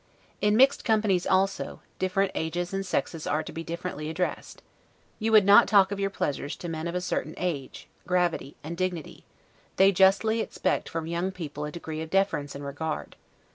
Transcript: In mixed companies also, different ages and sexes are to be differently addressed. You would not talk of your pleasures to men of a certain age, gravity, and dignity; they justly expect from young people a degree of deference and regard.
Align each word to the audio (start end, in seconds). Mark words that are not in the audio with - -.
In 0.41 0.57
mixed 0.57 0.83
companies 0.83 1.27
also, 1.27 1.83
different 1.99 2.31
ages 2.33 2.73
and 2.73 2.83
sexes 2.83 3.27
are 3.27 3.43
to 3.43 3.51
be 3.51 3.63
differently 3.63 4.09
addressed. 4.09 4.63
You 5.19 5.31
would 5.31 5.45
not 5.45 5.67
talk 5.67 5.91
of 5.91 5.99
your 5.99 6.09
pleasures 6.09 6.55
to 6.55 6.67
men 6.67 6.87
of 6.87 6.95
a 6.95 7.01
certain 7.01 7.35
age, 7.37 7.87
gravity, 8.07 8.55
and 8.63 8.75
dignity; 8.75 9.25
they 9.75 9.91
justly 9.91 10.41
expect 10.41 10.89
from 10.89 11.05
young 11.05 11.31
people 11.31 11.65
a 11.65 11.71
degree 11.71 12.01
of 12.01 12.09
deference 12.09 12.55
and 12.55 12.65
regard. 12.65 13.15